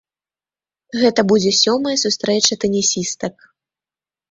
Гэта 1.01 1.21
будзе 1.33 1.51
сёмая 1.63 1.95
сустрэча 2.05 2.59
тэнісістак. 2.65 3.35